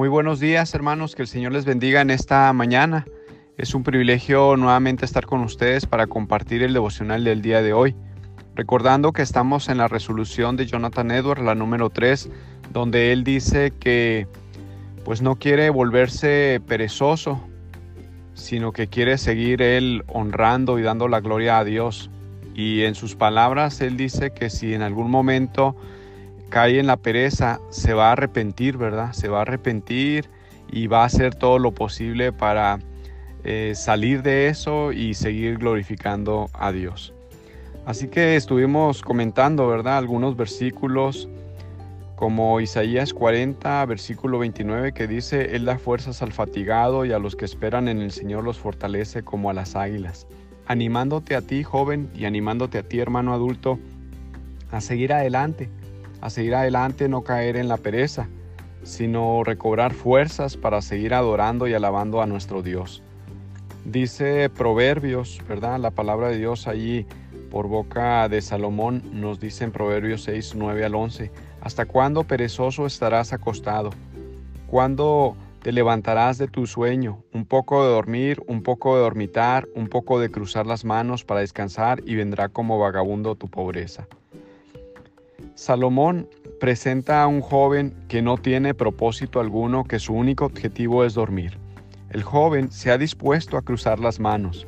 [0.00, 3.04] Muy buenos días hermanos, que el Señor les bendiga en esta mañana.
[3.58, 7.94] Es un privilegio nuevamente estar con ustedes para compartir el devocional del día de hoy.
[8.54, 12.30] Recordando que estamos en la resolución de Jonathan Edwards, la número 3,
[12.72, 14.26] donde él dice que
[15.04, 17.38] pues no quiere volverse perezoso,
[18.32, 22.08] sino que quiere seguir él honrando y dando la gloria a Dios.
[22.54, 25.76] Y en sus palabras él dice que si en algún momento
[26.50, 29.12] cae en la pereza, se va a arrepentir, ¿verdad?
[29.12, 30.28] Se va a arrepentir
[30.70, 32.78] y va a hacer todo lo posible para
[33.44, 37.14] eh, salir de eso y seguir glorificando a Dios.
[37.86, 39.96] Así que estuvimos comentando, ¿verdad?
[39.96, 41.28] Algunos versículos
[42.16, 47.34] como Isaías 40, versículo 29, que dice, Él da fuerzas al fatigado y a los
[47.34, 50.26] que esperan en el Señor los fortalece como a las águilas,
[50.66, 53.78] animándote a ti, joven, y animándote a ti, hermano adulto,
[54.70, 55.70] a seguir adelante,
[56.20, 58.28] a seguir adelante, no caer en la pereza,
[58.82, 63.02] sino recobrar fuerzas para seguir adorando y alabando a nuestro Dios.
[63.84, 65.78] Dice Proverbios, ¿verdad?
[65.78, 67.06] La palabra de Dios allí
[67.50, 72.86] por boca de Salomón nos dice en Proverbios 6, 9 al 11, ¿hasta cuándo perezoso
[72.86, 73.90] estarás acostado?
[74.66, 77.24] ¿Cuándo te levantarás de tu sueño?
[77.32, 81.40] Un poco de dormir, un poco de dormitar, un poco de cruzar las manos para
[81.40, 84.06] descansar y vendrá como vagabundo tu pobreza.
[85.60, 86.26] Salomón
[86.58, 91.58] presenta a un joven que no tiene propósito alguno, que su único objetivo es dormir.
[92.08, 94.66] El joven se ha dispuesto a cruzar las manos.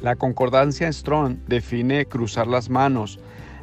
[0.00, 3.18] La concordancia Strong define cruzar las manos.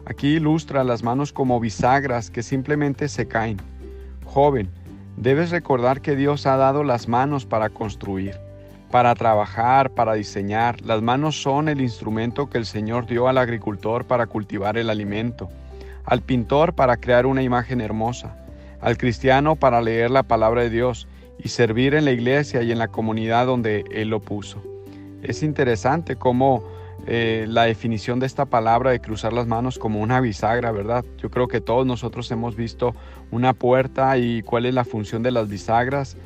[0.06, 3.56] Aquí ilustra las manos como bisagras que simplemente se caen.
[4.26, 4.70] Joven,
[5.16, 8.36] debes recordar que Dios ha dado las manos para construir,
[8.92, 10.82] para trabajar, para diseñar.
[10.82, 15.50] Las manos son el instrumento que el Señor dio al agricultor para cultivar el alimento,
[16.06, 18.36] al pintor para crear una imagen hermosa,
[18.82, 21.08] al cristiano para leer la palabra de Dios
[21.40, 24.62] y servir en la iglesia y en la comunidad donde Él lo puso.
[25.24, 26.64] Es interesante cómo
[27.08, 31.06] eh, la definición de esta palabra de cruzar las manos como una bisagra, ¿verdad?
[31.18, 32.96] Yo creo que todos nosotros hemos visto
[33.32, 36.18] una puerta y cuál es la función de las bisagras,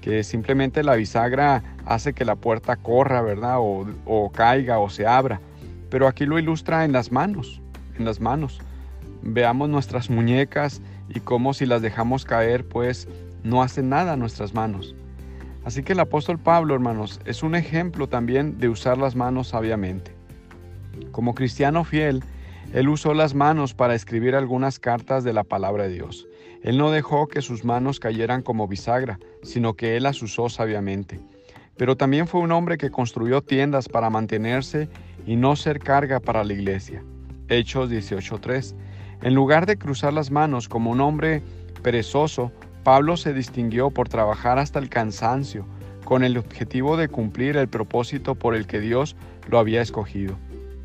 [0.00, 3.56] que simplemente la bisagra hace que la puerta corra, ¿verdad?
[3.58, 5.40] O, o caiga o se abra.
[5.90, 7.60] Pero aquí lo ilustra en las manos,
[7.98, 8.60] en las manos.
[9.28, 13.08] Veamos nuestras muñecas y cómo si las dejamos caer, pues
[13.42, 14.94] no hacen nada nuestras manos.
[15.64, 20.12] Así que el apóstol Pablo, hermanos, es un ejemplo también de usar las manos sabiamente.
[21.10, 22.22] Como cristiano fiel,
[22.72, 26.28] él usó las manos para escribir algunas cartas de la palabra de Dios.
[26.62, 31.20] Él no dejó que sus manos cayeran como bisagra, sino que él las usó sabiamente.
[31.76, 34.88] Pero también fue un hombre que construyó tiendas para mantenerse
[35.26, 37.02] y no ser carga para la iglesia.
[37.48, 38.74] Hechos 18.3.
[39.22, 41.42] En lugar de cruzar las manos como un hombre
[41.82, 42.52] perezoso,
[42.84, 45.66] Pablo se distinguió por trabajar hasta el cansancio,
[46.04, 49.16] con el objetivo de cumplir el propósito por el que Dios
[49.48, 50.36] lo había escogido,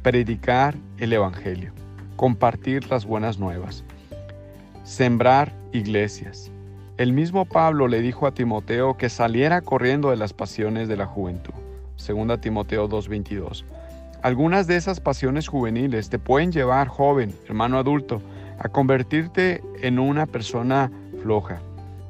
[0.01, 1.73] predicar el Evangelio,
[2.15, 3.83] compartir las buenas nuevas,
[4.83, 6.51] sembrar iglesias.
[6.97, 11.05] El mismo Pablo le dijo a Timoteo que saliera corriendo de las pasiones de la
[11.05, 11.53] juventud.
[11.97, 13.63] 2 Timoteo 2:22.
[14.23, 18.21] Algunas de esas pasiones juveniles te pueden llevar, joven, hermano adulto,
[18.59, 20.91] a convertirte en una persona
[21.23, 21.59] floja,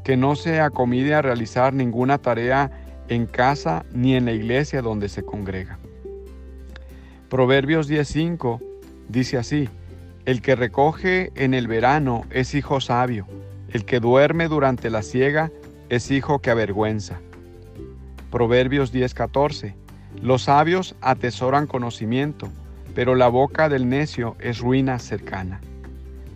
[0.03, 2.69] que no se acomide a realizar ninguna tarea
[3.07, 5.79] en casa ni en la iglesia donde se congrega.
[7.29, 8.59] Proverbios 10:5
[9.07, 9.69] dice así,
[10.25, 13.25] el que recoge en el verano es hijo sabio,
[13.72, 15.49] el que duerme durante la siega
[15.88, 17.22] es hijo que avergüenza.
[18.29, 19.75] Proverbios 10:14,
[20.22, 22.49] los sabios atesoran conocimiento,
[22.94, 25.61] pero la boca del necio es ruina cercana.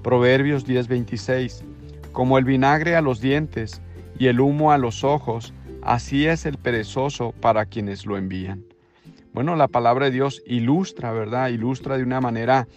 [0.03, 1.63] Proverbios 10:26,
[2.12, 3.81] como el vinagre a los dientes
[4.18, 8.63] y el humo a los ojos, así es el perezoso para quienes lo envían.
[9.34, 11.50] Bueno, la palabra de Dios ilustra, ¿verdad?
[11.50, 12.68] Ilustra de una manera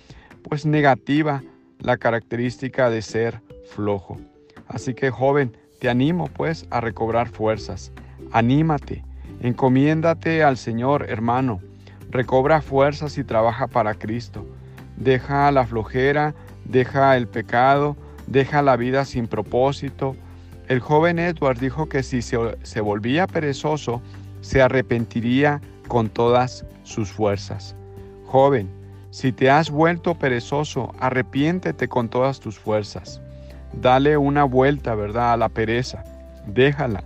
[0.43, 1.43] pues negativa
[1.79, 3.41] la característica de ser
[3.71, 4.19] flojo.
[4.67, 7.93] Así que joven, te animo pues a recobrar fuerzas.
[8.33, 9.05] Anímate,
[9.41, 11.61] encomiéndate al Señor, hermano.
[12.11, 14.47] Recobra fuerzas y trabaja para Cristo.
[14.97, 17.97] Deja la flojera, deja el pecado,
[18.27, 20.17] deja la vida sin propósito.
[20.69, 24.03] El joven Edward dijo que si se, volvía perezoso,
[24.41, 27.75] se arrepentiría con todas sus fuerzas.
[28.27, 28.69] Joven,
[29.11, 33.21] si te has vuelto perezoso, arrepiéntete con todas tus fuerzas.
[33.73, 36.05] Dale una vuelta, ¿verdad?, a la pereza.
[36.47, 37.05] Déjala.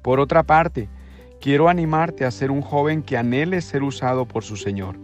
[0.00, 0.88] Por otra parte,
[1.44, 4.96] quiero animarte a ser un joven que anhele ser usado por su Señor.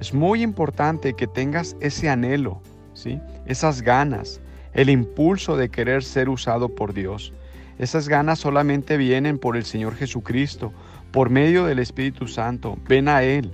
[0.00, 2.60] Es muy importante que tengas ese anhelo,
[2.92, 3.20] ¿sí?
[3.46, 4.40] Esas ganas,
[4.74, 7.32] el impulso de querer ser usado por Dios.
[7.78, 10.72] Esas ganas solamente vienen por el Señor Jesucristo,
[11.12, 12.76] por medio del Espíritu Santo.
[12.88, 13.52] Ven a Él.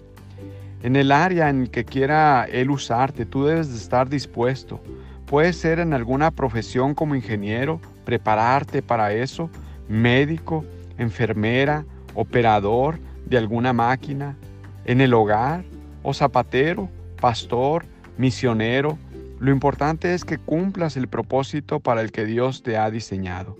[0.82, 4.80] En el área en que quiera Él usarte, tú debes de estar dispuesto.
[5.26, 9.50] Puede ser en alguna profesión como ingeniero, prepararte para eso,
[9.86, 10.64] médico,
[10.96, 11.84] enfermera,
[12.14, 14.36] operador de alguna máquina,
[14.84, 15.64] en el hogar,
[16.02, 16.88] o zapatero,
[17.20, 17.84] pastor,
[18.16, 18.98] misionero.
[19.38, 23.56] Lo importante es que cumplas el propósito para el que Dios te ha diseñado.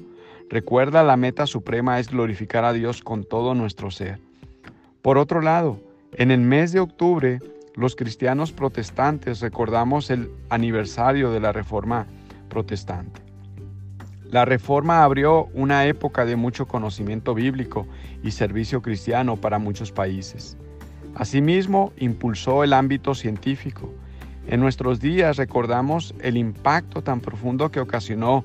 [0.50, 4.20] Recuerda, la meta suprema es glorificar a Dios con todo nuestro ser.
[5.00, 5.80] Por otro lado,
[6.14, 7.40] en el mes de octubre,
[7.74, 12.06] los cristianos protestantes recordamos el aniversario de la Reforma
[12.50, 13.31] Protestante.
[14.32, 17.86] La Reforma abrió una época de mucho conocimiento bíblico
[18.22, 20.56] y servicio cristiano para muchos países.
[21.14, 23.92] Asimismo, impulsó el ámbito científico.
[24.46, 28.42] En nuestros días recordamos el impacto tan profundo que ocasionó,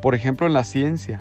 [0.00, 1.20] por ejemplo, en la ciencia,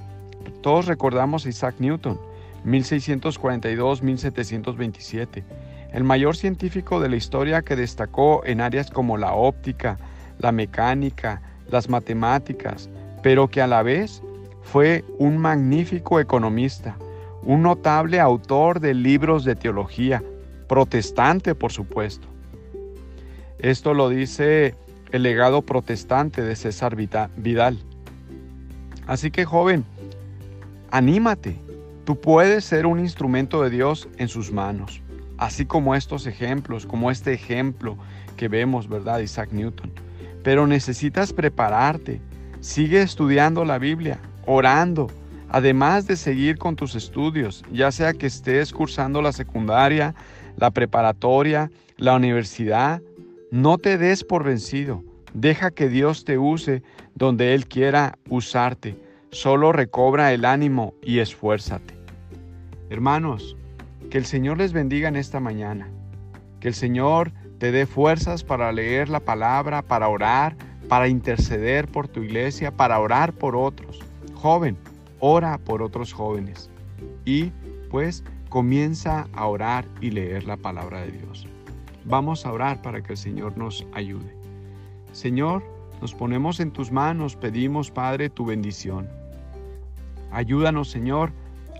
[0.61, 2.19] todos recordamos a Isaac Newton,
[2.67, 5.43] 1642-1727,
[5.91, 9.97] el mayor científico de la historia que destacó en áreas como la óptica,
[10.37, 12.91] la mecánica, las matemáticas,
[13.23, 14.21] pero que a la vez
[14.61, 16.97] fue un magnífico economista,
[17.41, 20.21] un notable autor de libros de teología,
[20.67, 22.27] protestante por supuesto.
[23.57, 24.75] Esto lo dice
[25.11, 27.79] el legado protestante de César Vidal.
[29.07, 29.85] Así que joven,
[30.91, 31.55] Anímate,
[32.05, 35.01] tú puedes ser un instrumento de Dios en sus manos,
[35.37, 37.97] así como estos ejemplos, como este ejemplo
[38.37, 39.19] que vemos, ¿verdad?
[39.19, 39.91] Isaac Newton.
[40.43, 42.21] Pero necesitas prepararte,
[42.63, 45.07] sigue estudiando la Biblia, orando,
[45.49, 50.15] además de seguir con tus estudios, ya sea que estés cursando la secundaria,
[50.57, 53.01] la preparatoria, la universidad,
[53.51, 55.03] no te des por vencido.
[55.33, 56.81] Deja que Dios te use
[57.15, 58.97] donde Él quiera usarte
[59.33, 61.95] Solo recobra el ánimo y esfuérzate.
[62.91, 63.57] Hermanos,
[64.11, 65.89] que el Señor les bendiga en esta mañana.
[66.59, 70.55] Que el Señor te dé fuerzas para leer la palabra, para orar,
[70.93, 73.99] para interceder por tu iglesia, para orar por otros.
[74.35, 74.77] Joven,
[75.19, 76.69] ora por otros jóvenes.
[77.25, 77.51] Y
[77.89, 81.47] pues comienza a orar y leer la palabra de Dios.
[82.05, 84.37] Vamos a orar para que el Señor nos ayude.
[85.13, 85.63] Señor,
[85.99, 89.09] nos ponemos en tus manos, pedimos, Padre, tu bendición.
[90.31, 91.31] Ayúdanos, Señor,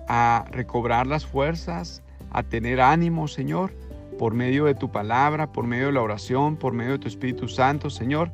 [0.08, 2.02] a recobrar las fuerzas,
[2.32, 3.76] a tener ánimo, Señor,
[4.18, 7.48] por medio de tu palabra, por medio de la oración, por medio de tu Espíritu
[7.48, 8.32] Santo, Señor.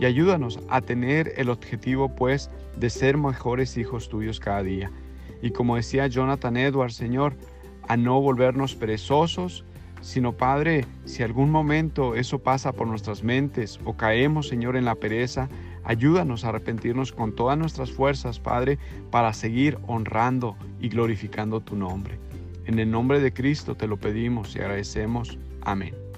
[0.00, 4.90] Y ayúdanos a tener el objetivo, pues, de ser mejores hijos tuyos cada día.
[5.42, 7.34] Y como decía Jonathan Edwards, Señor,
[7.86, 9.64] a no volvernos perezosos,
[10.00, 14.94] sino Padre, si algún momento eso pasa por nuestras mentes o caemos, Señor, en la
[14.94, 15.50] pereza,
[15.84, 18.78] ayúdanos a arrepentirnos con todas nuestras fuerzas, Padre,
[19.10, 22.18] para seguir honrando y glorificando tu nombre.
[22.64, 25.38] En el nombre de Cristo te lo pedimos y agradecemos.
[25.60, 26.09] Amén.